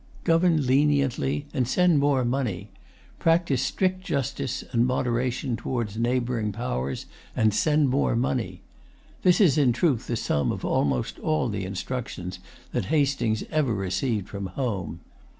"Govern 0.23 0.65
leniently, 0.65 1.45
and 1.53 1.67
send 1.67 1.99
more 1.99 2.25
money; 2.25 2.69
practise 3.19 3.61
strict 3.61 4.03
justice 4.03 4.63
and 4.71 4.87
moderation 4.87 5.55
towards 5.55 5.95
neighboring 5.95 6.51
powers, 6.51 7.05
and 7.35 7.53
send 7.53 7.89
more 7.91 8.15
money;" 8.15 8.61
this 9.21 9.39
is 9.39 9.59
in 9.59 9.73
truth 9.73 10.07
the 10.07 10.15
sum 10.15 10.51
of 10.51 10.65
almost 10.65 11.19
all 11.19 11.49
the 11.49 11.65
instructions 11.65 12.39
that 12.71 12.85
Hastings 12.85 13.43
ever 13.51 13.75
received 13.75 14.27
from 14.27 14.47
home. 14.47 15.01